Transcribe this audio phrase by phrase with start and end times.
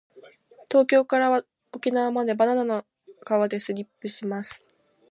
[0.67, 1.43] 東京から
[1.73, 2.85] 沖縄までバナナの
[3.23, 4.65] 皮でスリップします。